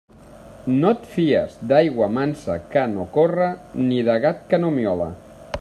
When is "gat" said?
4.27-4.45